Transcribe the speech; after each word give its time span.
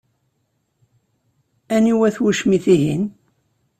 Aniwa-t 1.75 2.17
wucmit-ihin? 2.21 3.03